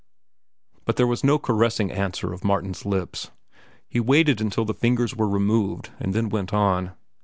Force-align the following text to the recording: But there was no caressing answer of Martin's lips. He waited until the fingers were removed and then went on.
But 0.85 0.95
there 0.95 1.05
was 1.05 1.23
no 1.23 1.37
caressing 1.37 1.91
answer 1.91 2.33
of 2.33 2.43
Martin's 2.43 2.87
lips. 2.87 3.29
He 3.87 3.99
waited 3.99 4.41
until 4.41 4.65
the 4.65 4.73
fingers 4.73 5.15
were 5.15 5.29
removed 5.29 5.91
and 5.99 6.15
then 6.15 6.29
went 6.29 6.51
on. 6.55 6.93